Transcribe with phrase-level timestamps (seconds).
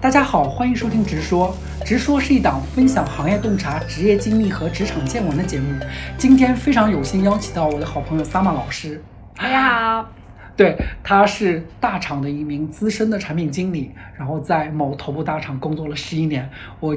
[0.00, 1.52] 大家好，欢迎收听《直说》。
[1.84, 5.74] 直说是一档分享行业洞察、职业经历和职场见闻的节目。
[6.16, 9.02] 今天非常有幸邀请到我的好朋友 Sama 老师。
[9.34, 10.08] 大家好，
[10.56, 16.48] 对，他是大厂的一名资深的产品经理，然后在某头部大厂工作了十一年。
[16.78, 16.96] 我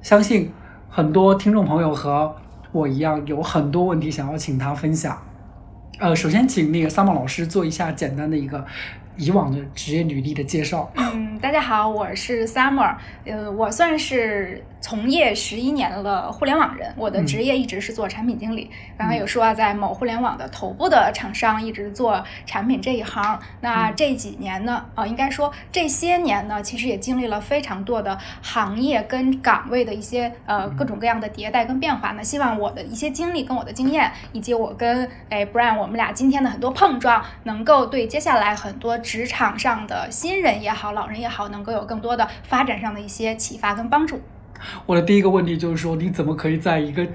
[0.00, 0.50] 相信
[0.88, 2.34] 很多听众朋友和
[2.72, 5.16] 我一样，有很多问题想要请他分享。
[6.00, 8.66] 呃，首先请那个 Sama 老师做一下简单的一个
[9.16, 10.90] 以往的职业履历的介绍。
[10.96, 18.68] 嗯，大家好，我是 Summer，呃，我算是从业十一年了互联网人，我的职业一直是做产品经理。
[18.98, 23.40] 刚刚有说啊，在某互联网的头部的厂商一直做产品这一行。
[23.60, 32.10] 那这几年呢，呃，应该说这些年呢，其实也经历了非常多的行业跟岗位的一些呃各种各样的迭代跟变化。
[32.12, 44.20] 那希望我的一些经历跟我的经验，以及我跟哎 Brian 我们俩今天的很多碰撞，能够对接下来很多职场上的新人也好，老人也好，能够有更多的发展上的一些启发跟帮助。
[44.86, 47.06] 我的第一个问题就是说，你怎么可以在一个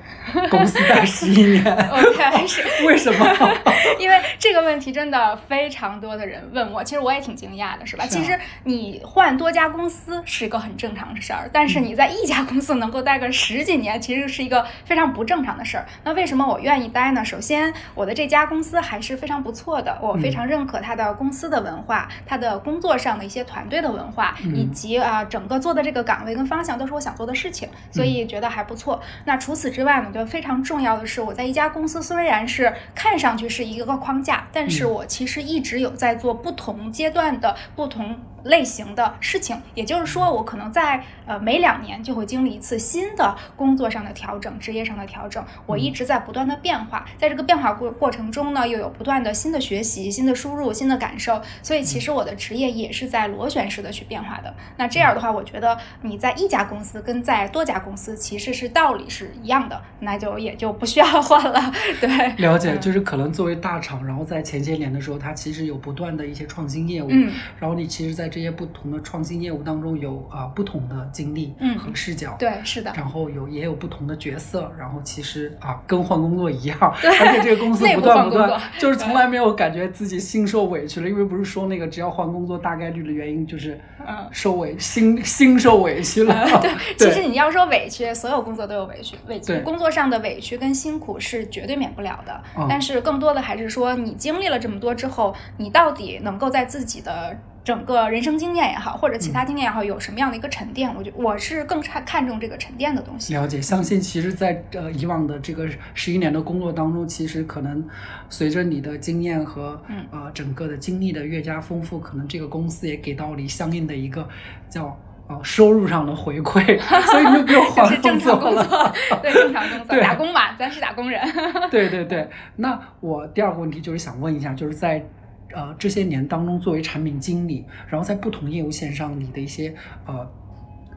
[0.50, 1.64] 公司待十一年？
[1.92, 3.26] OK，是 为什么？
[4.00, 8.06] 因为这个问题真的非常多的人问我，其实我也挺惊讶的，是吧？
[8.06, 15.86] 是啊其实你换多家公司是一个很正常的事儿，但是你在一家公司能够待个十几年，其实是一个非常不正常的事儿。
[16.04, 17.24] 那为什么我愿意待呢？
[17.24, 29.00] 首先，我的这家公司还是非常不错的，我非常认可它的公司的文化，它的工作上的一些团队的文化，嗯以及啊、整个做的这个岗位跟方向都是我想做的事情，所以觉得还不错。
[29.26, 39.60] 那除此之外呢，我觉得非常重要的是，我在一家公司虽然是看上去是一个框架，但是我其实一直有在做不同阶段的不同类型的事情。
[39.74, 45.44] 也就是说，我可能在呃每两年就会经历一次新的工作上的调整、职业上的调整。
[45.66, 51.42] 我一直在不断的变化，在这个变化过过程中呢，又有不断的新的学习、新的输入、新的感受。
[51.62, 54.54] 所以其实我的职业也是在螺旋式的去变化的。
[54.78, 61.74] 那这样的话，我觉得你在一家公司跟在多家公司其实是道理是一样的，那就也就不需要换了。
[62.00, 72.94] 对，了解，嗯就是可能作为大厂，然后在前些年的时候，它其实有不断的一些创新业务，嗯然后你其实，在这些不同的创新业务当中有啊、不同的经历嗯和视角，对，是的。
[72.96, 92.42] 然后有也有不同的角色，然后其实啊跟换工作一样，对而且这个公司不断不断就是从来没有感觉自己心受委屈了，因为不是说那个只要换工作，大概率的原因就是嗯受委心心受委屈了，对，其实你要说委屈，所有工作都有委屈，委屈工作上的委屈跟辛苦是绝对免不了的。
[92.58, 97.36] 嗯但是更多的还是说，你经历了这么多之后，你到底能够在自己的
[97.68, 100.90] 整个人生经验也好，或者其他经验也好，有什么样的一个沉淀？
[100.96, 103.34] 我觉我是更看看重这个沉淀的东西。
[103.34, 107.86] 了解，相信其实在，呃以往的这个十一年的工作当中，其实可能
[108.30, 114.26] 随着你的经验和嗯呃整个的经历的越加丰富，可能这个公司也给到你相应的一个
[114.70, 114.98] 叫
[115.28, 116.80] 呃收入上的回馈，
[117.12, 118.64] 所以你就不用就换是正常工了。
[118.64, 121.22] 作， 对正常工作，打工吧，咱是打工人。
[121.70, 125.06] 对对对，那我第二个问题就是想问一下，就是在
[125.54, 129.74] 呃这些年当中，作为产品经理，然后在不同业务线上，你的一些
[130.06, 130.30] 呃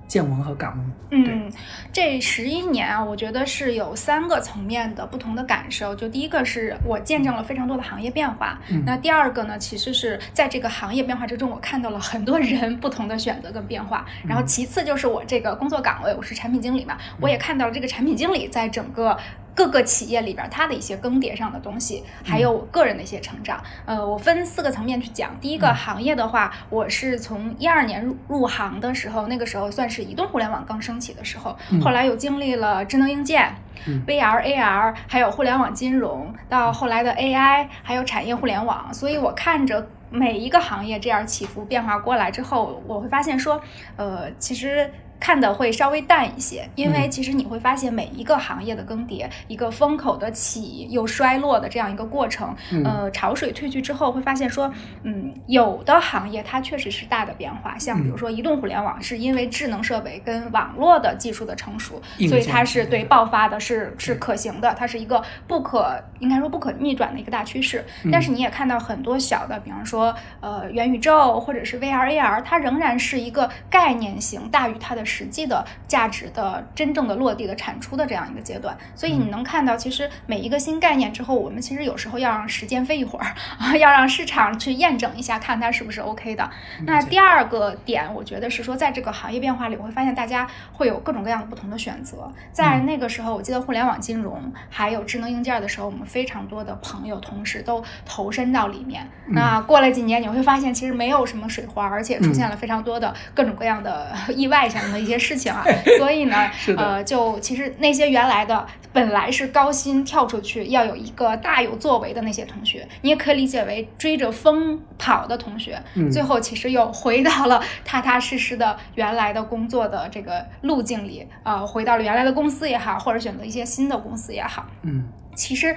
[0.06, 0.83] 见闻和感悟。
[1.12, 1.50] 嗯，
[1.93, 5.94] 这十一年啊，我觉得是有三个层面的不同的感受。
[5.94, 14.05] 就第一个是我见证了非常多的行业变化，嗯那第二个呢，其实是在这个行业变化之中，我看到了很多人不同的选择跟变化。
[14.27, 19.16] 然后其次就是我这个工作岗位，我是产品经理嘛，我也看到了这个产品经理在整个。
[19.55, 23.62] 各个企业里边，它的一些更迭上的东西，还有我个人的一些成长。
[23.84, 25.31] 呃，我分四个层面去讲。
[25.41, 33.55] 第一个行业的话，我是从一二年入入行的时候，那个时候算是移动互联网刚升起的时候，后来又经历了智能硬件。
[33.87, 43.60] 嗯 VR、AR，还有互联网金融，到后来的 AI，还有产业互联网，所以我看着每一个行业这样起伏变化过来之后，我会发现说，
[43.97, 44.91] 呃，其实。
[45.21, 47.11] 看的会稍微淡一些，因为嗯。
[47.11, 52.83] 其实你会发现每一个行业的更迭，一个风口的起又衰落的这样一个过程，嗯。
[52.85, 54.72] 呃，潮水退去之后，会发现说，
[55.03, 67.84] 嗯，有的行业它确实是大的变化，像比如说移动互联网，是因为智能设备跟网络的技术的成熟，硬所以它是对对爆发的是是可行的，它是一个不可应该说不可逆转的一个大趋势。
[68.05, 68.11] 嗯。
[68.11, 78.77] 但是你也看到很多小的，比方说呃元宇宙或者是 VR、AR，它仍然是一个概念型大于它的实际的价值的真正的落地的产出的这样一个阶段。
[78.95, 83.27] 所以你能看到，其实每一个新概念之后，我们其实有时候要让时间飞一会儿
[83.59, 86.48] 啊， 要让市场去验证一下，看它是不是 OK 的。
[86.86, 92.33] 那第二个点，我觉得是说，在这个行业变化里，我会发现大家会有各种各样的不同的选择。
[92.53, 99.09] 在那个时候，我记得互联网金融还有智能硬件的时候，我们非常多的朋友同事都投身到里面。
[99.28, 105.65] 那过了几年，你会发现其实没有什么水花，而且出现了非常多的各种各样的 意外性的一些事情啊。
[105.99, 115.81] 所以呢， 呃，就其实那些原来的本来是高薪跳出去要有一个大有作为的那些同学，你也可以理解为追着风跑的同学，
[116.13, 125.05] 最后其实又回到了踏踏实实的原来的工作的这个路径里，呃，回到了原来的公司也好，或者选择一些新的公司也好，嗯。
[125.41, 125.75] 其实，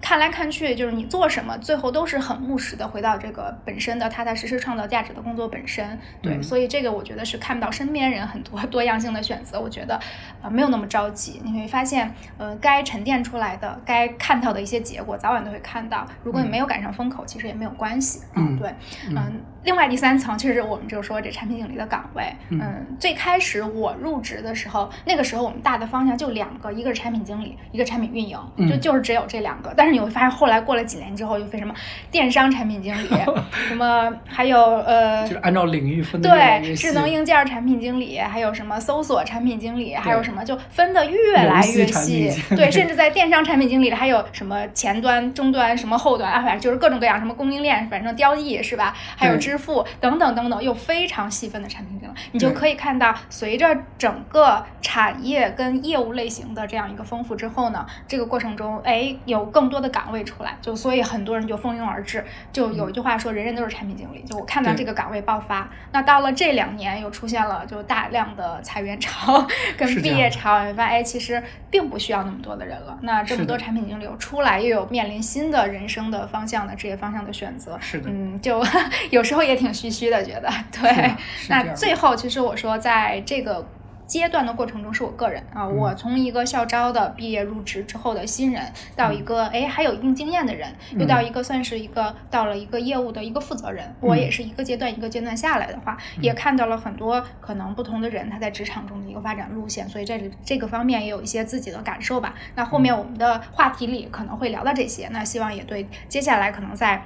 [0.00, 5.98] 看来看去，就是你做什么，最后都是很务实的，回到这个本身的踏踏实实创造价值的工作本身。
[6.22, 9.60] 对，所以这个我觉得是看不到身边人很多多样性的选择。
[9.60, 10.00] 我觉得，
[10.40, 11.40] 呃，没有那么着急。
[11.44, 16.06] 你会发现，呃，该沉淀出来的，该看到的一些结果，早晚都会看到。
[16.24, 18.22] 如果你没有赶上风口，其实也没有关系。
[18.34, 18.74] 嗯，对，
[19.10, 19.42] 嗯。
[19.64, 22.34] 另外第三层，其实我们就说这产品经理的岗位。
[22.48, 28.36] 嗯，最开始我入职的时候，那个时候我们大的方向就两个，一个是产品经理，一个产品运营，
[28.68, 29.74] 就就是只有这两个。
[29.76, 31.74] 但是你会发现，后来过了几年之后，又分什么
[32.10, 33.08] 电商产品经理，
[33.68, 42.30] 什么还有呃，就是按照领域分的对，智能硬件产品经理，还有什么搜索产品经理，还有什么就分的越来越细。
[42.56, 48.94] 对，甚至在电商产品经理里还有什么前端、中端、什么后端啊，反正就是各种各样，什么供应链，反正交易是吧？
[49.16, 62.24] 还有支付等等等等，又非常细分的产品经理，你就可以看到，随着整个产业跟业务类型的这样一个丰富之后呢，这个过程中，哎，有更多的岗位出来，就所以很多人就蜂拥而至。
[62.52, 64.22] 就有一句话说，人人都是产品经理。
[64.22, 69.44] 就我看到这个岗位爆发，那到了这两年又出现了就大量的裁员潮
[69.76, 72.96] 跟毕业潮，你发现哎，其实并不需要那么多的人了。
[73.02, 78.64] 那这么多产品经理又出来，又有面临新的人生的方向的职业方向的选择，是的，嗯，就
[79.10, 79.72] 有时候也挺。
[79.72, 81.14] 虚虚的觉得对，
[81.48, 83.66] 那最后其实我说，在这个
[84.06, 102.34] 阶段的过程中，是我个人啊，我从一个校招的毕业入职之后的新人，到一个哎还有一定经验的人，又到一个算是一个到了一个业务的一个负责人，我也是一个阶段一个阶段下来的话，也看到了很多可能不同的人他在职场中的一个发展路线，所以这这个方面也有一些自己的感受吧。
[102.54, 107.02] 那后面我们的话题里可能会聊到这些，那希望也对接下来可能在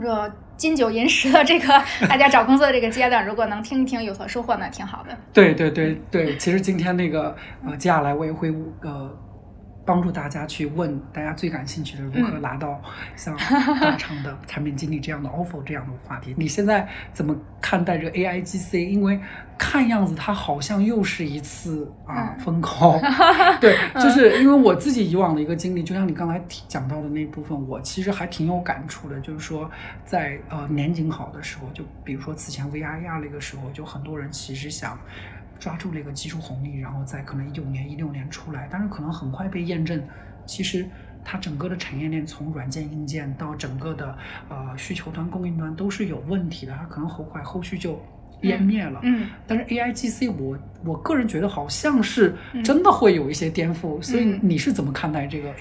[0.00, 0.32] 这。
[0.54, 1.66] 金九银十的这个
[2.08, 5.08] 大家找工作的这个阶段，如果能听一听有所收获，那挺好的。
[5.32, 7.34] 对对对对，其实今天那个
[7.66, 9.10] 呃，接下来我也会呃。
[9.92, 12.80] 帮助大家去问大家最感兴趣的如何拿到
[13.14, 13.36] 像
[13.78, 16.34] 大厂的产品经理这样的 offer 这样的话题。
[16.38, 18.88] 你现在怎么看待这个 AIGC？
[18.88, 19.20] 因为
[19.58, 22.98] 看样子它好像又是一次啊风口。
[23.60, 29.20] 对，就是因为我自己以往的一个经历，就像你刚才讲到的那部分，我其实还挺有感触的。
[29.20, 29.70] 就是说，
[30.06, 34.98] 在呃年景好的时候，就比如说此前 VIR 那个时候，就很多人其实想。
[35.62, 40.02] 抓住了一个技术红利，然后在可能一九年、一六年出来，但是可能很快被验证，
[40.44, 40.84] 其实
[41.24, 44.18] 它整个的产业链从软件、硬件到整个的
[44.48, 47.92] 呃需求端、供应端都是有问题的，它可能很快后续就
[48.42, 48.98] 湮灭了。
[49.04, 52.34] 嗯，但是 AIGC 我我个人觉得好像是
[52.64, 55.54] 真的会有一些颠覆，所以你是怎么看待这个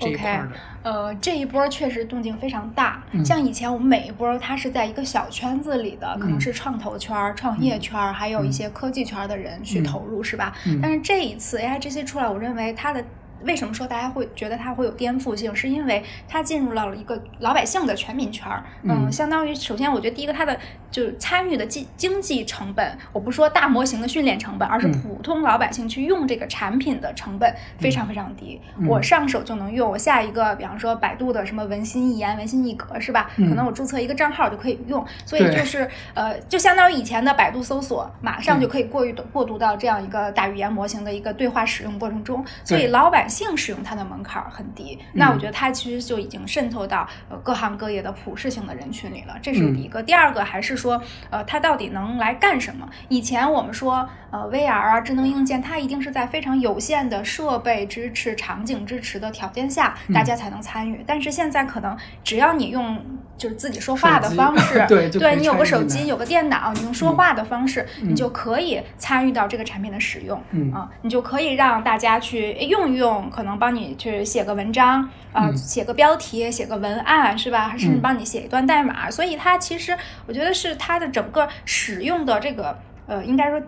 [0.00, 0.40] AIGC？OK，
[0.82, 3.02] 呃，这一波确实动静非常大。
[3.24, 10.52] 像以前我们每一波，它是在一个小圈子里的，可能是创投圈、创业圈，还有一些科技圈的人去投入，是吧？
[10.82, 13.04] 但是这一次 AI 这些出来，我认为它的。
[13.44, 15.54] 为什么说大家会觉得它会有颠覆性？
[15.54, 20.58] 是因为它进入到了一个老百姓的全民圈儿，嗯，相当于首先，我觉得第一个它的
[20.90, 29.90] 就是参与的经经济成本，我不说大模型的训练成本，而是普通老百姓去用这个产品的成本非常非常低，我上手就能用。
[29.90, 33.30] 我下一个，比方说百度的什么文心一言、文心一格，是吧？
[33.36, 50.02] 可能我注册一个账号就可以用，所以就是呃，就相当于以前的百度搜索，马上就可以过于过渡到这样一个大语言模型的一个对话使用过程中，所以老百性使用它的门槛很低，那我觉得它其实就已经渗透到呃各行各业的普适性的人群里了，这是第一个。
[50.02, 52.88] 第二个还是说，呃，它到底能来干什么？
[53.08, 61.04] 以前我们说，呃，VR 啊，智能硬件，它一定是在非常有限的设备支持、场景支持的条件下，大家才能参与。
[61.06, 62.98] 但是现在可能只要你用
[63.36, 70.40] 就是自己说话的方式， 对，对你有个手机、有个电脑，你用说话的方式，你就可以参与到这个产品的使用，
[70.72, 73.50] 啊，你就可以让大家去用一用，可能。
[73.58, 77.74] 帮你去写个文章，呃，写个标题，写个文案，是吧？
[77.76, 79.10] 甚至帮你写一段代码。
[79.10, 79.94] 所以它其实，
[80.26, 83.60] 我觉得是它的整个使用的这个，呃，应该说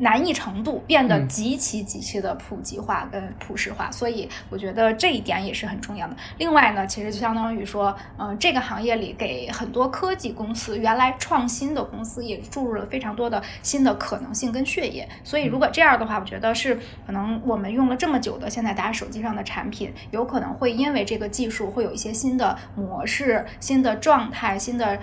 [0.00, 6.16] 难易程度变得嗯极其极其的普及化跟普适化，所以我觉得这一点也是很重要的。
[6.38, 15.08] 另外呢，其实就相当于说，嗯、这个行业里给很多科技公司、原来创新的公司也注入了非常多的新的可能性跟血液。
[15.22, 24.98] 所以如果这样的话，我觉得是可能我们用了这么久的现在大家手机上的产品，有可能会因为这个技术会有一些新的模式、新的状态、新的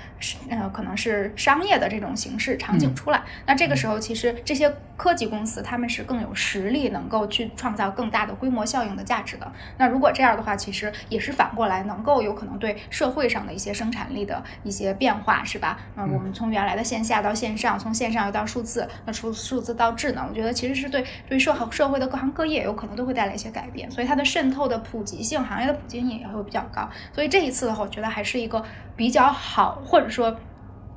[0.50, 3.22] 呃可能是商业的这种形式场景嗯出来。
[3.46, 9.52] 那这个时候，其实这些科技公司他们是更有实力，能够去创造更大的规模效应的价值的。
[9.78, 15.78] 那如果这样的话，其实也是反过来能够有可能对社会上的一些生产力的一些变化，是吧？
[15.96, 26.90] 嗯，嗯我们从原来的线下到线上，从线上又到数字，那从数字到智能，我觉得其实是对对社社会的各行各业有可能都会带来一些改变，所以它的渗透的普及性，行业的普及性也会比较高。
[27.14, 28.64] 所以这一次的话，我觉得还是一个
[28.96, 30.36] 比较好，或者说。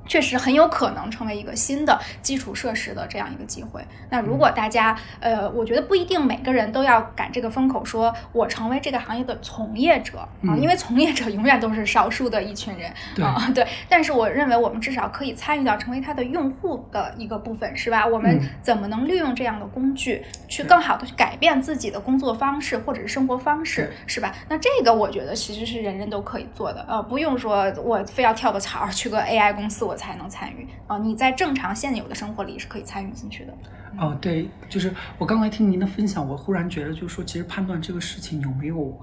[0.06, 3.84] 确实很有可能成为一个新的基础设施的这样一个机会。
[4.10, 13.66] 那如果大家，呃，我觉得不一定每个人都要赶这个风口，说我成为这个行业的从业者啊，嗯因为从业者永远都是少数的一群人对啊， 对。
[13.88, 18.06] 但是我认为我们至少可以参与到成为它的用户的一个部分，是吧？
[18.06, 24.34] 我们嗯怎么能利用这样的工具，去更好的去改变自己的工作方式或者是生活方式，是吧？
[24.48, 33.52] 那这个我觉得其实是人人都可以做的，呃，不用说我非要跳个槽儿去个 AI 公司我才能参与啊、你在正常现有的生活里是可以参与进去的。
[33.98, 38.96] 哦，对，就是我刚才听您的分享，我忽然觉得，就是说，其实判断这个事情有没有，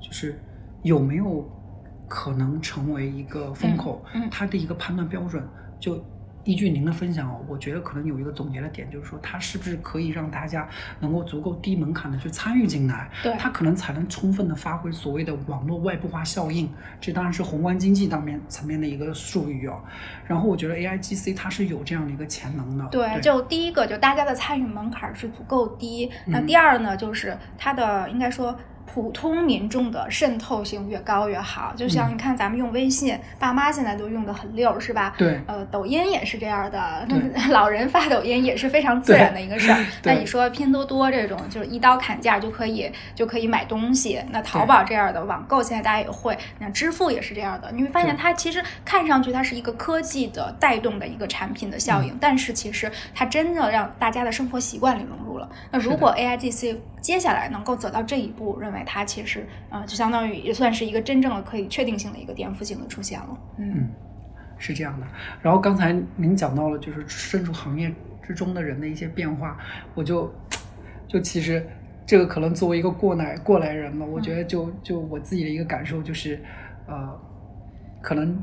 [0.00, 0.40] 就是
[0.82, 1.46] 有没有
[2.08, 5.46] 可能成为一个风口，嗯嗯它的一个判断标准，
[5.78, 6.02] 就
[6.44, 10.68] 依据您的分享哦，我觉得可能有一个总结的点，就是说，它是不是可以让大家
[11.00, 16.68] 能够足够低门槛的去参与进来，对它可能才能充分的发挥所谓的网络外部化效应，
[17.00, 19.80] 这当然是宏观经济当面层面的一个术语哦。
[20.26, 26.10] 然后我觉得 AIGC 它是有这样的一个潜能的，对，就第一个，就大家的参与门槛是足够低。
[26.26, 28.58] 那嗯第二呢，就是它的应该说。
[28.92, 32.12] 普通民众的渗透性越高越好，就像嗯。
[32.12, 35.14] 你看咱们用微信，爸妈现在都用的很溜，是吧？
[35.16, 35.40] 对。
[35.46, 37.08] 呃，抖音也是这样的，
[37.50, 39.82] 老人发抖音也是非常自然的一个事儿。
[40.02, 47.72] 那你说拼多多这种，就是一刀砍价就可以就可以买东西，那淘宝这样的网购现在大家也会，那支付也是这样的。
[47.72, 52.08] 你会发现它其实看上去它是一个科技的带动的一个产品的效嗯。
[52.08, 55.48] 应，但是其实它真的让大家的生活习惯里融入了。
[55.70, 63.38] 那如果 AIGC 接下来能够走到这一步，认为它其实呃就相当于也算是一个真正的可以确定性的一个颠覆性的出现了。
[63.58, 63.90] 嗯嗯，
[64.56, 65.06] 是这样的。
[65.42, 67.92] 然后刚才您讲到了，就是身处行业
[68.22, 69.58] 之中的人的一些变化，
[69.94, 70.32] 我就
[71.08, 71.66] 就其实
[72.06, 76.40] 这个可能作为一个过来过来人嘛，我觉得就就我自己的一个感受就是，
[76.86, 77.20] 呃，
[78.00, 78.42] 可能。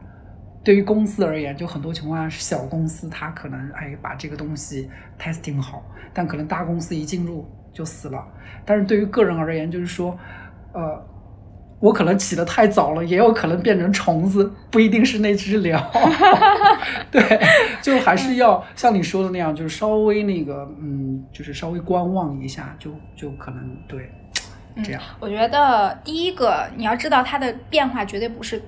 [0.62, 5.82] 对于公司而言，就很多情况下是小公司，它可能哎把这个东西 testing 好，
[6.14, 8.24] 但可能大公司一进入就死了。
[8.66, 10.18] 但是对于个人而言，就是说，
[10.74, 11.02] 呃，
[11.80, 15.82] 我可能起得太早了，也有可能变成虫子，不一定是那只鸟。
[17.10, 17.22] 对，
[17.82, 24.12] 就还是要像你说的那样，就是稍微那个，嗯，就是稍微观望一下，就就可能对，
[24.84, 25.02] 这样。
[25.20, 28.62] 我觉得第一个你要知道它的变化绝对不是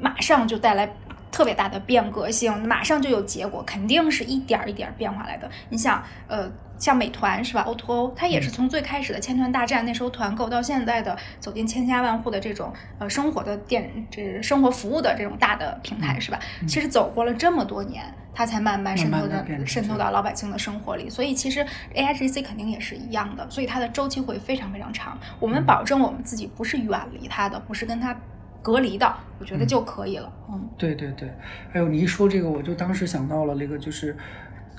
[0.00, 0.86] 马上就带来
[1.30, 5.50] 特别大的变革性，马上就有结果，肯定是一点儿一点儿变化来的。
[5.68, 16.38] 你想，呃，像美团是吧？O2O O，它也是从最开始的千团大战，那时候团购到现在的走进千家万户的这种呃生活的店这生活服务的这种大的平台是吧？
[16.66, 18.04] 其实走过了这么多年。
[18.34, 25.18] 它才慢慢渗透到慢慢地变成渗透到老百姓的生活里，所以其实 AIGC 肯定也是一样的，所以它的周期会非常非常长。
[25.40, 28.16] 我们嗯保证我们自己不是远离它的，不是跟它
[28.62, 30.32] 隔离的，我觉得嗯就可以了。
[30.50, 31.32] 嗯，对对对，
[31.70, 34.16] 还有你一说这个，我就当时想到了那个，就是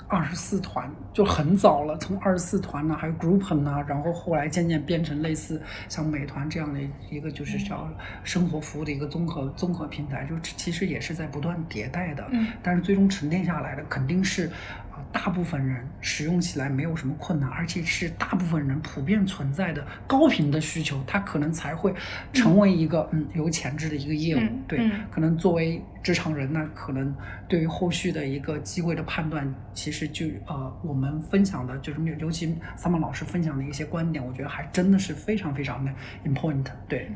[0.08, 7.88] 二十四团，就很早了，从二十四团呢，还有 Groupon 呐，然后后来渐渐变成类似像美团这样的一个，就是叫
[8.24, 12.26] 生活服务的一个综合综合平台，就其实也是在不断迭代的。
[12.32, 14.50] 嗯但是最终沉淀下来的肯定是
[14.89, 21.94] 啊、大部分人使用起来没有什么困难，而且是大部分人普遍存在的高频的需求，它可能才会
[22.32, 24.40] 成为一个嗯有潜质的一个业务。
[24.40, 27.14] 嗯对，嗯可能作为职场人呢，可能
[27.48, 35.92] 对于后续的一个机会的判断，其实就呃我们分享的就是尤其三曼老师分享的一些观点，我觉得还真的是非常非常的
[36.24, 36.66] important。
[36.88, 37.10] 对。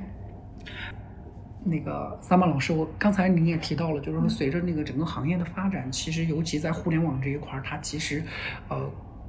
[1.65, 8.23] 那个三毛老师，我刚才您也提到了，就是说随着那个整个行业的发展，其实尤其在互联网这一块儿，它其实，
[8.69, 8.77] 呃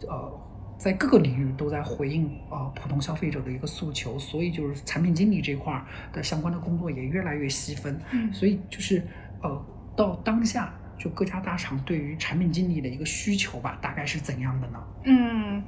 [0.07, 0.39] 呃，
[0.77, 7.97] 在各个领域都在回应呃普通消费者的一个诉求，所以就是产品经理这块儿的相关的工作也越来越细分。
[8.11, 9.01] 嗯所以就是
[9.41, 9.65] 呃
[9.95, 14.83] 到当下就各家大厂对于产品经理的一个需求吧，大概是怎样的呢？
[15.05, 15.63] 嗯。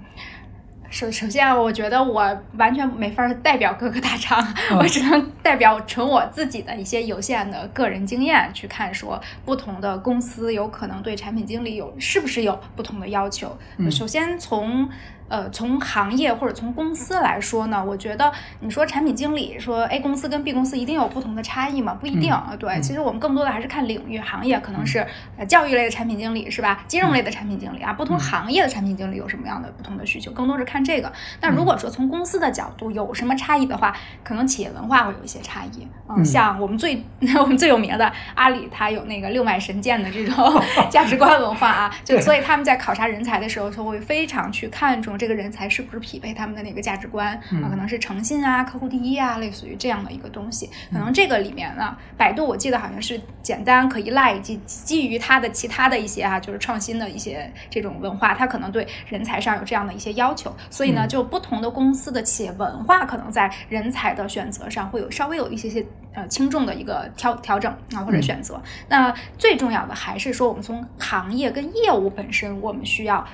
[0.89, 2.25] 首首先，我觉得我
[2.57, 4.41] 完全没法代表各个大厂，
[4.71, 13.55] 嗯 我只能代表纯我自己的一些有限的个人经验去看，说不同的公司有可能对产品经理有是不是有不同的要求。
[13.77, 14.87] 嗯首先从
[15.27, 18.31] 呃从行业或者从公司来说呢，我觉得
[18.61, 21.97] 你说产品经理说 A 公司跟 B 公司一定有不同的差异吗？
[21.99, 22.33] 不一定。
[22.33, 25.05] 嗯对，嗯其实我们更多的还是看领域、行业，可能是
[25.37, 26.83] 呃教育类的产品经理是吧？
[26.87, 31.11] 金融类的产品经理啊，不同嗯行业的产品经理有什么样的不同的需求，更多是看这个。
[31.41, 35.87] 那如果说从公司的角度有什么差异的话，可能企业文化会有一些差异。
[36.09, 37.03] 嗯像我们最
[37.39, 50.69] 我们最有名的阿里，它有那个六脉神剑的这种 价值观文化啊，就所以他们在考察人才的时候，就会非常去看重这个人才是不是匹配他们的那个价值观嗯啊，可能是诚信啊、客户第一啊，类似于这样的一个东西。
[50.91, 60.55] 可能这个里面呢，百度我记得好像是简单可依赖以及基于它的其他的一些啊，就是创新的一些这种文化，它可能对人才上有这样的一些要求。
[60.69, 68.61] 所以呢，嗯就不同的公司的企业文化，可能在人才的选择上会有稍微有一些些呃轻重的一个调调整啊或者嗯选择。
[68.87, 73.25] 那最重要的还是说，我们从行业跟业务本身，我们需要。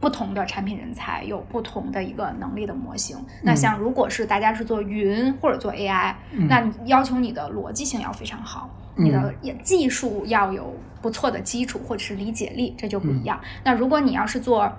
[0.00, 3.16] 不同的产品人才有不同的一个能力的模型。
[3.42, 13.38] 那像如果是大家是做云或者做 AI，、嗯那你要求你的逻辑性要非常好，你的也技术要有不错的基础或者是理解力，这就不一样。
[13.62, 14.72] 那如果你要是做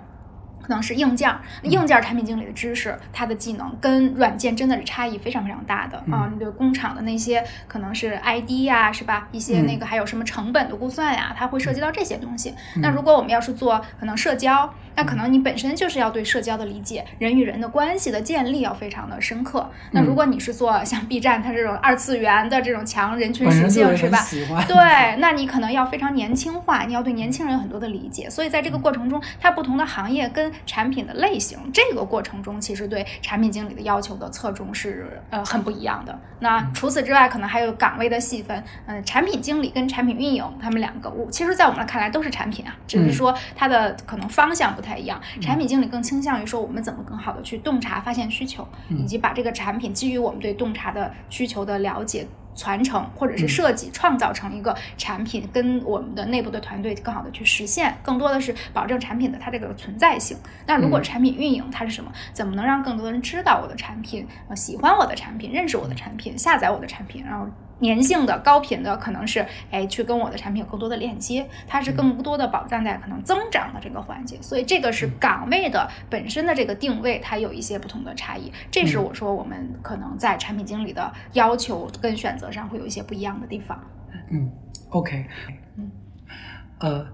[0.61, 6.29] 可能是硬件儿，硬件儿产品经理的知识，它的技能跟软件真的是差异非常非常大的啊！
[6.31, 9.27] 你对工厂的那些可能是 ID 呀、是吧？
[9.31, 12.53] 一些那个还有什么成本的估算呀，它会涉及到这些东西。
[12.75, 19.69] 那如果我们要是做可能社交，那可能你本身就是要对社交的理解，人与人的关系的建立要非常的深刻。
[19.91, 24.19] 那如果你是做像 B 站它这种二次元的这种强人群属性是吧？
[24.67, 24.75] 对，
[25.19, 36.19] 那你可能要非常年轻化，你要对年轻人有很多的理解，所以在这个过程中，它不同的行业跟产品的类型，这个过程中其实对产品经理的要求的侧重是呃很不一样的。
[36.39, 45.21] 那除此之外，可能还有岗位的细分，嗯、产品经理跟产品运营，他们两个，我其实在我们看来都是产品啊，只是说它的可能方向不太一样。
[45.39, 52.27] 产品经理更倾向于说我们怎么更好的去洞察、发现需求，以及把这个产品基于我们对洞察的需求的了解。
[52.53, 60.35] 传承或者是设计，创造成一个产品，跟我们的内部的团队更好的去实现，更多的是保证产品的它这个存在性。
[60.67, 62.11] 那如果嗯产品运营它是什么？
[62.33, 67.47] 怎么能让更多人知道我的产品，呃，喜欢我的产品，认识我的产品，下载我的产品，然后
[67.81, 74.41] 粘性的、高频的，可能是哎去跟我的产品有更多的链接，它是更多的保障在可能增长的这个环节。
[74.41, 78.51] 所以这个是岗位的本身的这个定位，它有一些不同的差异。
[78.69, 83.83] 这是我说我们可能在产品经理的要求跟选择上会有一些不一样的地方。
[84.29, 84.51] 嗯
[84.89, 85.25] ，OK，
[85.77, 85.91] 嗯，
[86.79, 87.07] 呃。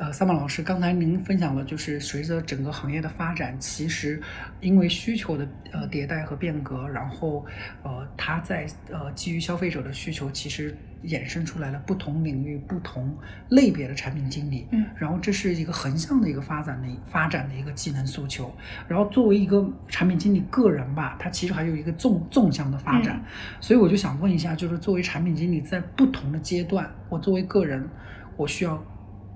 [0.00, 4.18] 呃，萨曼老师，刚才您分享了，就是随着整个行业的发展，其实
[4.62, 7.44] 因为需求的呃迭代和变革，然后
[7.82, 13.14] 呃，它在呃基于消费者的需求，其实衍生出来了不同领域、不同
[13.50, 14.66] 类别的产品经理。
[14.70, 18.50] 嗯，然后这是一个横向的一个发展的发展的一个技能诉求。
[18.88, 23.18] 然后作为一个产品经理个人吧，他其实还有一个纵纵向的发展。
[23.22, 23.24] 嗯
[23.60, 27.86] 所以我就想问一下，就是作为产品经理，在不同的阶段，我作为个人，
[28.38, 28.82] 我需要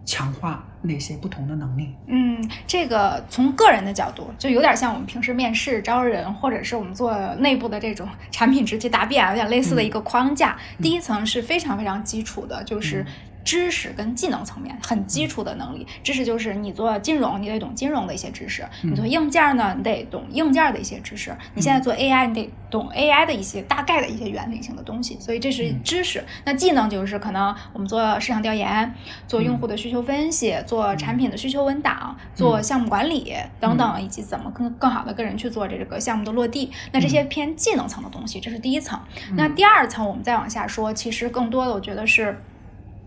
[0.05, 1.95] 强化哪些不同的能力？
[2.07, 10.57] 嗯，这个从个人的角度，就有点像我们平时面试招人，或者是我们做内部的这种产品直接答辩啊，有点类似的一个框架。
[10.83, 13.05] 第一层是非常非常基础的，就是。
[13.45, 25.19] 知识跟技能层面很基础的能力，知识就是你做金融，你得懂金融的一些知识；你做硬件呢，你得懂硬件的一些知识；你现在做 AI，你得懂 AI 的一些大概的一些原理性的东西。
[25.21, 26.25] 所以这是知识。
[26.45, 28.95] 那技能就是可能我们做市场调研，
[29.29, 36.71] 做用户的需求分析，做产品的需求文档，做项目管理等等，以及怎么更更好的跟人去做这个项目的落地。
[36.93, 38.99] 那这些偏技能层的东西，这是第一层。
[39.37, 42.37] 那第二层我们再往下说，其实更多的我觉得是。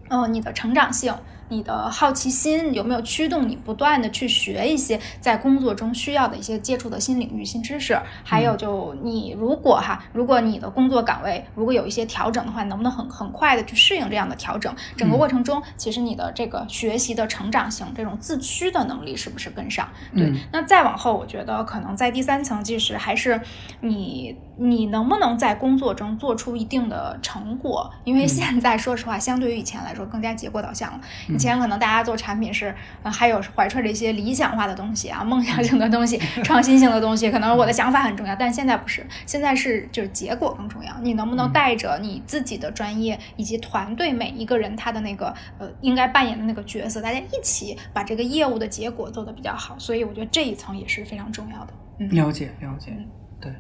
[0.10, 1.13] 呃，你的成长性，
[1.49, 7.97] 你的好奇心有没有驱动你不断的去学一些在工作中需要的一些接触的新领域、新知识？
[8.23, 14.73] 还有就你如果哈，如果你的工作岗位如果有一些调整的话，能不能很很快的去适应这样的调整？
[14.95, 19.88] 整个过程中，其实你的这个学习的成长型、这种自驱的能力是不是跟上？
[20.13, 23.39] 对，嗯那再往后，我觉得可能在第三层，其实还是
[23.81, 27.89] 你你能不能在工作中做出一定的成果？
[28.03, 30.99] 因为现在说实话，相对于以前来说，更加结果导向了。
[31.38, 32.73] 你以前可能大家做产品是，
[33.04, 40.91] 呃，还有怀揣着一些理想化的东西啊，梦想性的东西，创新性的东西，可能我的想法很重要，但现在不是，现在是就是结果更重要。
[41.02, 49.78] 你能不能带着你自己的专业以及团队每一个人他的那个呃应该扮演的那个角色，大家一起把这个业务的结果做得比较好。
[49.78, 51.73] 所以我觉得这一层也是非常重要的。
[52.00, 52.91] 嗯，了解了解，
[53.39, 53.54] 对，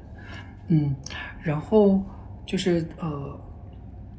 [0.69, 0.95] 嗯，
[1.43, 2.03] 然后
[2.43, 3.39] 就是呃。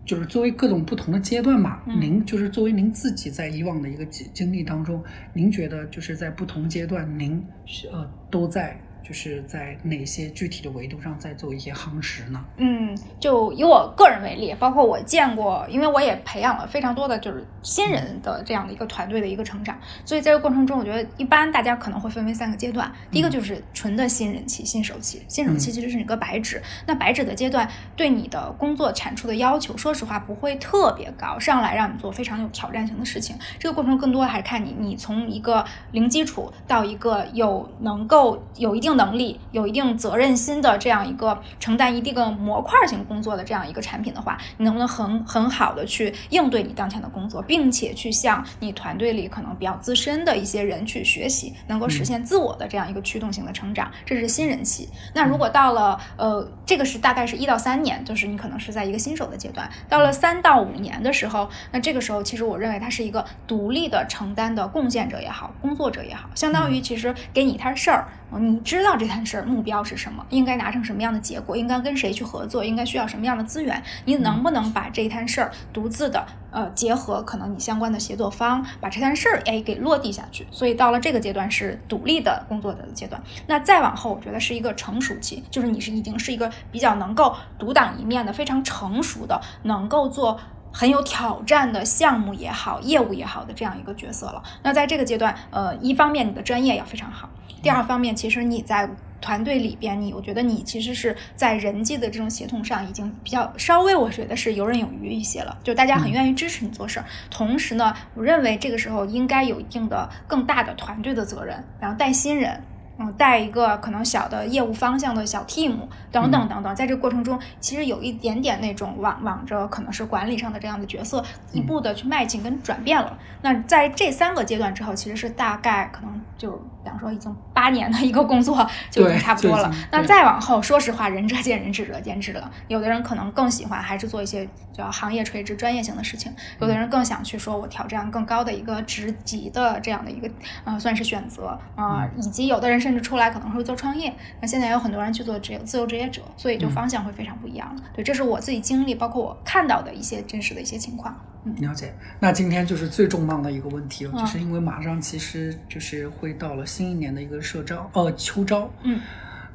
[0.09, 7.45] 就是作为各种不同的阶段嘛，您就是作为您自己在以往的一个经经历当中，您觉得就是在不同阶段，您
[7.93, 8.81] 呃都在。
[9.09, 12.45] 就是在哪些具体的维度上在做一些夯实呢？
[12.59, 22.93] 嗯，就以我个人为例，包括我见过，因为我也培养了非常多的就是新人的这样的一个团队的一个成长，所以在这个过程中，我觉得一般大家可能会分为三个阶段。
[23.11, 26.61] 第一个就是纯的新人期、新手期，新手期其实是一个白纸。
[26.87, 27.67] 那白纸的阶段
[27.97, 33.35] 对你的工作产出的要求，说实话不会特别高，上来让你做非常有挑战性的事情。
[33.59, 38.98] 这个过程更多还是看你，你从一个零基础到一个有能够有一定。
[38.99, 54.89] 能力有一定责任心的这样一个承担一定个模块型工作的这样一个产品的话，你能不能很很好的去应对你当前的工作，并且去向你团队里可能比较资深的一些人去学习，能够实现自我的这样一个驱动性的成长，这是新人期。
[55.15, 59.71] 那如果到了呃，这个是大概是一到三年，就是你可能是在一个新手的阶段。
[59.89, 68.09] 到了三到五年的时候，那这个时候其实我认为他是一个独立的承担的贡献者也好，工作者也好，相当于其实给你一摊事儿。
[68.39, 70.25] 你知知道这摊事儿目标是什么？
[70.31, 71.57] 应该达成什么样的结果？
[71.57, 72.65] 应该跟谁去合作？
[72.65, 73.83] 应该需要什么样的资源？
[74.05, 80.47] 你能不能把这一摊事儿独自的呃结合可能你相关的协作方，把这摊事儿哎给落地下去？
[80.53, 83.21] 所以到了这个阶段是独立的工作的阶段。
[83.49, 90.39] 那再往后，我觉得是一个成熟期，就是你是已经是一个比较能够独当一面的、非常成熟的，能够做。
[90.71, 94.43] 很有挑战的项目也好，业务也好的这样一个角色了。
[94.63, 97.31] 那在这个阶段，呃，一方面你的专业要非常好，
[97.63, 98.89] 第二方面其实你在
[99.21, 107.07] 团队里边，你我觉得你其实是在人际的这种协同上已经比较稍微，我觉得是游刃有余一些了，就大家很愿意支持你做事儿。
[107.31, 112.63] 同时呢，我认为这个时候应该有一定的更大的团队的责任，然后带新人。
[113.01, 115.77] 嗯，带一个可能小的业务方向的小 team
[116.11, 123.17] 等等等等，在这个过程中，其实有一点点那种往往着可能是管理上的这样的角色，一步的去迈进跟转变了。
[123.41, 129.71] 那在这三个阶段之后，其实是大概可能就比方说已经八年的一个工作就已经差不多了。
[129.93, 132.51] 那再往后，说实话，仁者见仁，智者见智了。
[132.69, 140.31] 有的人可能更喜欢还是做一些叫行业垂直、专业性的事情，有的人更想去说我挑战更高的一个职级的这样的一个
[140.65, 142.79] 呃算是选择啊，以及有的人。
[142.79, 147.83] 甚至出来可能会做创业，那现在有很多人去做职自由职业者，所以就方向会非常不一样了。
[147.93, 151.13] 对，这是我自己经历，包括我看到的一些真实的一些情况。
[151.57, 151.93] 嗯，了解。
[152.21, 158.71] 那今天就是最重磅的一个问题了，就是因为马上其实就是会到了新一年的一个社招，呃，秋招。
[158.83, 159.01] 嗯。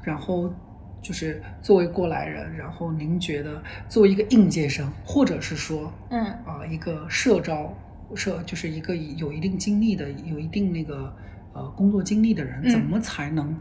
[0.02, 0.54] 然后
[1.02, 7.74] 就是作为过来人，然后您觉得作为一个应届生，或者是说，嗯啊，一个社招
[8.16, 11.14] 社，就是一个有一定经历的，有一定那个。
[11.56, 13.56] 呃，工作经历的人怎么才能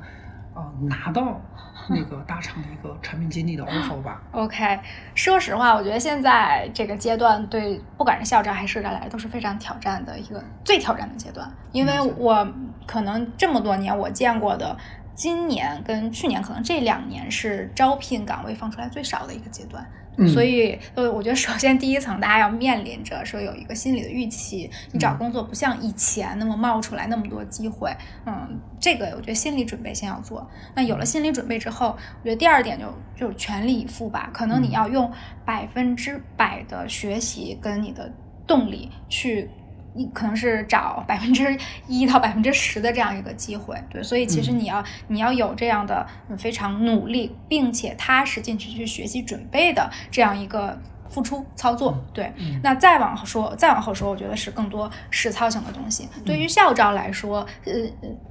[0.54, 1.40] 呃拿到
[1.88, 4.78] 那个大厂的一个产品经理的 offer 吧？OK，
[5.14, 12.46] 说实话，我觉得现在这个阶段对不管是校招还是社招来都是非常挑战的一个最挑战的阶段，因为我
[12.86, 14.76] 可能这么多年我见过的。
[15.14, 19.86] 今年跟去年可能这两年是招聘岗位放出来最少的一个阶段，
[20.29, 27.90] 所以呃，我觉得首先第一层大家要面临着说有一个心理的预期，你找工作不像以前那么冒出来那么多机会，
[28.27, 30.46] 嗯，这个我觉得心理准备先要做。
[30.75, 35.11] 那有了心理准备之后，我觉得第二点就就全力以赴吧，可能你要用
[35.44, 38.12] 百分之百的学习跟你的
[38.46, 39.48] 动力去。
[39.94, 46.07] 你可能是找百分之一到百分之十的这样一个机会，对，所以其实你要你要有这样的
[46.38, 50.78] 非常努力并且踏实进去去学习准备的这样一个。
[51.12, 56.09] 付出操作对，那再往后说，再往后说，我觉得是更多实操性的东西。
[56.24, 57.72] 对于校招来说，呃，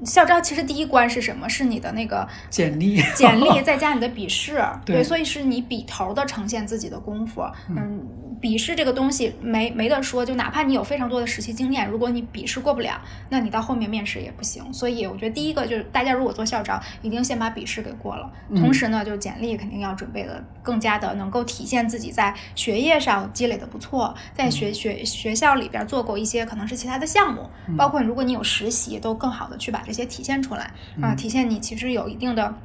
[0.03, 1.47] 校招其实第一关是什么？
[1.47, 4.59] 是你的那个简历，简历再加你的笔试。
[4.83, 7.43] 对，所以是你笔头的呈现自己的功夫。
[7.69, 8.01] 嗯，
[8.41, 12.99] 笔试这个东西没没得说，就哪怕你有非常多的实习经验，如果你笔试过不了，
[13.29, 14.73] 那你到后面面试也不行。
[14.73, 18.27] 所以我觉得第一个就是大家如果做校长，一定先把笔试给过了。
[18.55, 22.71] 同时呢，就简历肯定要准备的更加的能够体现自己在学。
[22.71, 32.55] 学业上积累的不错，在学学学校里边做过一些可能是其他的项目，包括如果你有实习，都更好的去把这些体现出来啊，体现你其实有一定的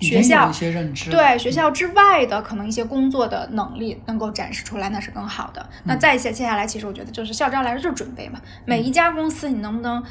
[0.00, 5.64] 学校一些认知，对学校之外的可能一些工作的能力能够展示出来，那是更好的。
[5.84, 10.02] 那再接接下来，其实我觉得就是校招来说就是准备嘛，每一家公司你能不能。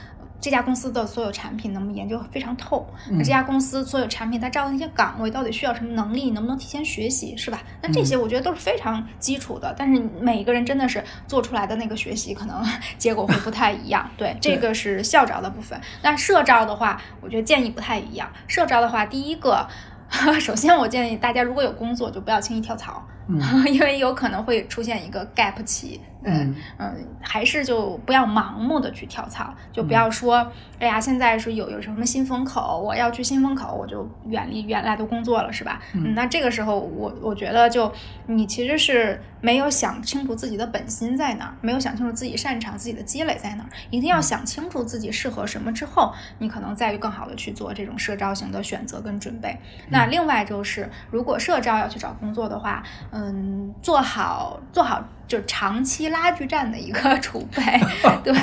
[0.42, 2.86] 这家公司的所有产品能不能研究非常透？
[3.12, 6.32] 那这家公司所有产品它招的那些岗位到底需要什么能力？
[6.32, 7.62] 能不能提前学习，是吧？
[7.82, 9.74] 那这些我觉得都是非常基础的。
[9.78, 12.66] 但是每一个人真的是做出来的那个学习，可能
[12.98, 14.10] 结果会不太一样。
[14.18, 15.80] 对，这个是校招的部分。
[16.02, 18.28] 那社招的话，我觉得建议不太一样。
[18.48, 19.68] 社招的话，第一个，
[20.42, 23.06] 首先我建议大家如果有工作，就不要轻易跳槽，
[23.72, 26.02] 因为有可能会出现一个 gap 期。
[26.24, 30.36] 嗯嗯，还是就不要盲目的去跳槽，就不要说，
[30.78, 35.82] 哎呀，现在是有有什么新风口，我要去新风口，我就远离原来的工作了，是吧？
[35.96, 37.92] 嗯，那这个时候我我觉得就
[38.28, 49.58] 你其实是没有想清楚自己的本心在哪儿，没有想清楚自己擅长自己的积累在哪儿，一定要想清楚自己适合什么之后，你可能再更好的去做这种社招型的选择跟准备。
[49.90, 55.04] 那另外就是，如果社招要去找工作的话，嗯，做好做好。
[55.32, 57.62] 就长期拉锯战的一个储备，
[58.22, 58.34] 对，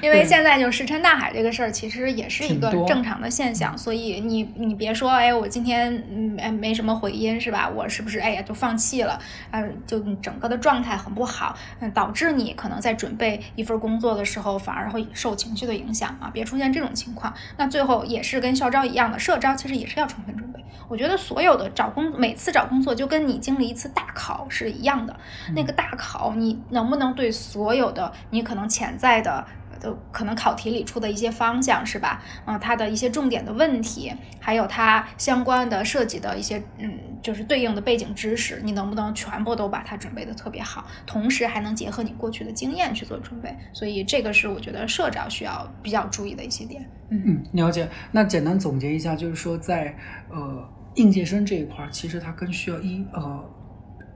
[0.00, 7.68] 因为现在就石沉大海这个事儿，其实也是一个正常的现象，所以你你别说，哎，我今天嗯没什么回音是吧？
[7.68, 9.18] 我是不是哎呀就放弃了？
[9.50, 17.34] 嗯，就整个的状态很不好，嗯，导致你可能在准备一份工作的时候，反而会受情绪的影响啊，别出现这种情况。
[17.56, 20.64] 那最后也是跟校招一样的，社招其实也是要充分准备。
[20.88, 25.16] 我觉得所有的找工，每次找工作就跟你经历一次大考是一样的，
[25.52, 26.32] 那个大考。
[26.38, 29.46] 你能不能对所有的你可能潜在的，
[29.80, 32.22] 都可能考题里出的一些方向是吧？
[32.46, 40.86] 嗯，它的一些重点的问题，还有它相关的设计的一些，嗯，就是对应的背景知识，你能不能全部都把它准备的特别好？
[41.06, 43.54] 同时还能结合你过去的经验去做准备。
[43.72, 46.88] 所以这个是我觉得社长需要比较注意的一些点。
[47.10, 47.88] 嗯，了解。
[48.12, 49.94] 那简单总结一下，就是说在
[50.30, 53.44] 呃应届生这一块，其实它更需要一呃。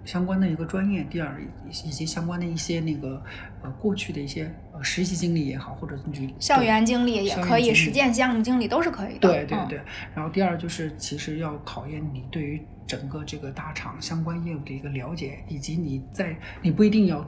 [0.05, 3.23] 相关的一个专业，第二以及相关的一些那个
[3.63, 9.29] 呃过去的一些呃实习经历也好，或者你校园经历也可以，实践项目经历都是可以的。
[9.29, 9.81] 对对对。
[10.15, 17.25] 然后第二就是其实要考验你对于整个这个大厂相关业务的一个了解，以及你在你不一定要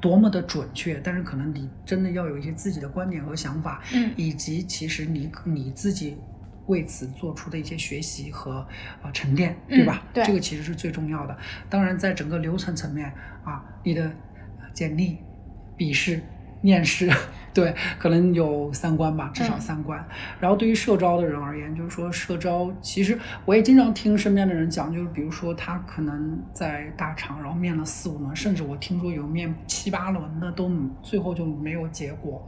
[0.00, 6.16] 多么的准确，但是可能你真的要有一些自己的观点和想法，嗯，以及其实你你自己。
[6.68, 8.66] 为此做出的一些学习和
[9.02, 10.02] 呃沉淀，对吧？
[10.14, 11.36] 对，这个其实是最重要的。
[11.68, 13.12] 当然，在整个流程层面
[13.44, 14.10] 啊，你的
[14.72, 15.18] 简历、
[15.76, 16.22] 笔试、
[16.60, 17.10] 面试，
[17.54, 20.04] 对，可能有三关吧，至少三关。
[20.40, 30.70] 然后对于社招的人而言，就是说社招，其实我也经常听身边的人讲，就是比如说他可能在大厂，然后面了四五轮，甚至我听说有面七八轮的，都
[31.02, 32.46] 最后就没有结果。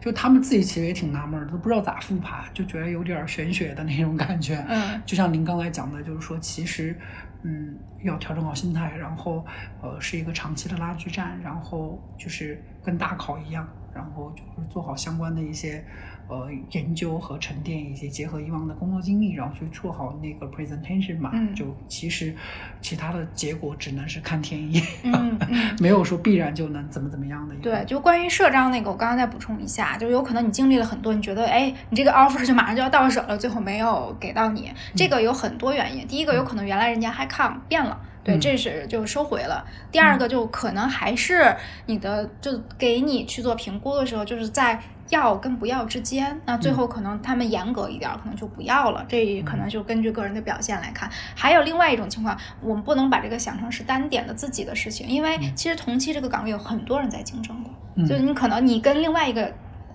[0.00, 4.56] 就他们自己其实也挺纳闷的，都不知道咋复盘，就觉得有点玄学的那种感觉。
[4.68, 6.98] 嗯，就像您刚才讲的，就是说其实，
[7.42, 9.46] 嗯，要调整好心态，然后
[9.80, 15.84] 呃是一个长期的拉锯战，然后就是跟大考一样，然后就是做好相关的一些。
[16.28, 22.34] 呃，研究和沉淀，以及结合以往的工作经历，然后去做好那个 presentation 嘛，就其实
[22.80, 25.38] 其他的结果只能是看天意，嗯
[25.78, 27.54] 没有说必然就能怎么怎么样的。
[27.56, 36.06] 对，就关于社招那个，我刚刚再补充一下，就有可能你经历了很多，你觉得哎，你这个 offer 就马上就要到手了，最后没有给到你，这个有很多原因。
[36.06, 38.00] 第一个，有可能原来人家还看变了。
[38.24, 39.64] 对，这是就收回了。
[39.90, 41.54] 第二个就可能还是
[41.86, 46.40] 你的，就给你去做评估的时候，就是在要跟不要之间。
[46.46, 49.04] 那最后可能他们严格一点，可能就不要了。
[49.08, 51.10] 这可能就根据个人的表现来看。
[51.34, 59.52] 还有另外一种情况，我们不能把这个想成是单点的自己的事情，因为其实同期这个岗位有很多人在竞争的，就是你可能你跟另外一个。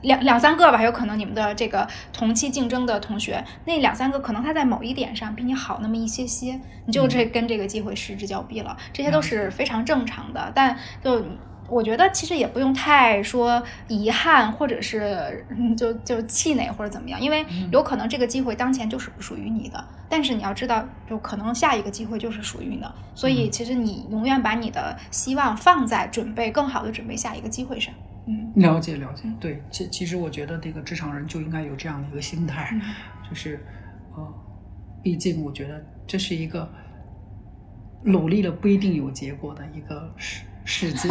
[0.08, 10.52] 两两三个吧，有可能你们的这个同期竞争的同学，那两三个可能他在某一点上比你好那么一些些，你就这跟这个机会失之交臂了，这些都是非常正常的。
[10.56, 11.24] 但就
[11.70, 19.84] 我觉得其实也不用太说遗憾，或者是就就气馁或者怎么样，因为有可能这个机会当前就是不属于你的。
[20.10, 27.94] 但是你要知道，就可能下一个机会就是属于你的，所以其实你永远把你的希望放在准备更好的准备下一个机会上。
[28.56, 32.78] 了解了解，对，其其实我觉得这个职场人就应该有这样的一个心态，
[33.30, 33.60] 就是，
[34.16, 34.34] 呃，
[35.02, 36.70] 毕竟我觉得这是一个
[38.04, 40.44] 努力了不一定有结果的一个事。
[40.68, 41.10] 世界，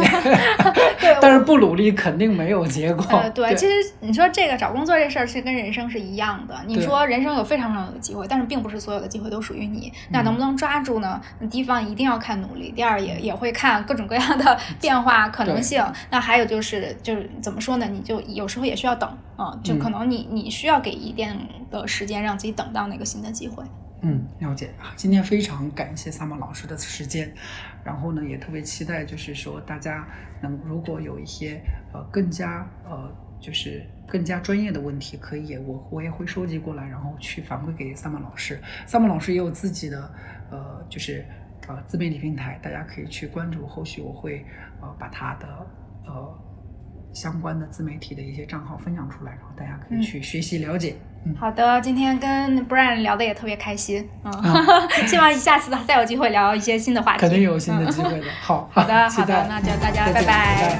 [1.19, 3.23] 但是不努力肯定没有结果。
[3.33, 6.55] 对，其实你说这个找工作这事儿是跟人生是一样的。
[6.67, 9.91] 你说人生有非常非常多的机会，但是并不是所有的机会都属于你。
[10.11, 11.19] 那能不能抓住呢？
[11.49, 15.83] 第一方一定要看努力，第二也也会看各种各样的 变化可能性。
[16.11, 17.87] 那还有就是就是怎么说呢？
[17.91, 21.27] 你就有时候也需要等啊，就可能你你需要给一定
[21.71, 23.63] 的时间让自己等到那个新的机会。
[24.01, 24.69] 嗯，了解。
[24.95, 27.33] 今天非常感谢 Summer 老师的时间，
[27.83, 30.07] 然后呢，也特别期待，就是说大家
[30.41, 31.59] 能如果有一些
[31.91, 38.61] 呃更加呃就是更加专业的问题，可以我我也会收集过来，然后去反馈给 Summer 老师。
[38.87, 40.13] Summer 老师也有自己的
[40.51, 41.25] 呃就是
[41.67, 43.65] 呃自媒体平台，大家可以去关注。
[43.65, 44.45] 后续我会
[44.79, 45.47] 呃把他的
[46.05, 46.39] 呃
[47.13, 50.95] 相关的自媒体的一些账号分享出来，然后大家可以去学习了解。
[51.25, 54.07] 嗯，好的，今天跟 Brian 聊的也特别开心。
[54.23, 57.19] 啊，啊 希望下次再有机会聊一些新的话题。
[57.19, 58.25] 肯定有新的机会的。
[58.41, 60.79] 好，好的， 好的，那就大家拜拜